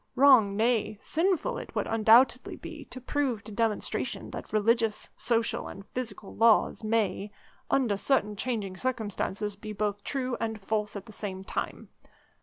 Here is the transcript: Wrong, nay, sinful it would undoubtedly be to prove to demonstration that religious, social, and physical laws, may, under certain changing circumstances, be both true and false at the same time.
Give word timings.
Wrong, 0.15 0.57
nay, 0.57 0.97
sinful 0.99 1.59
it 1.59 1.75
would 1.75 1.85
undoubtedly 1.85 2.55
be 2.55 2.85
to 2.85 2.99
prove 2.99 3.43
to 3.43 3.51
demonstration 3.51 4.31
that 4.31 4.51
religious, 4.51 5.11
social, 5.15 5.67
and 5.67 5.85
physical 5.89 6.35
laws, 6.35 6.83
may, 6.83 7.31
under 7.69 7.95
certain 7.95 8.35
changing 8.35 8.75
circumstances, 8.77 9.55
be 9.55 9.73
both 9.73 10.03
true 10.03 10.35
and 10.39 10.59
false 10.59 10.95
at 10.95 11.05
the 11.05 11.11
same 11.11 11.43
time. 11.43 11.89